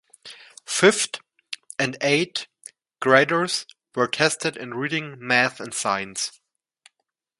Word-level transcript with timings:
Fifth 0.65 1.19
and 1.77 1.95
eighth 2.01 2.47
graders 2.99 3.67
were 3.93 4.07
tested 4.07 4.57
in 4.57 4.73
reading, 4.73 5.13
math 5.19 5.59
and 5.59 5.75
science. 5.75 6.41